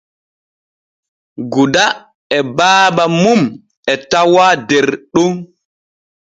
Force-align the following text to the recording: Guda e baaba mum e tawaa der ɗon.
Guda 1.51 1.85
e 2.37 2.39
baaba 2.57 3.03
mum 3.21 3.41
e 3.91 3.93
tawaa 4.09 4.53
der 4.67 4.87
ɗon. 5.13 5.33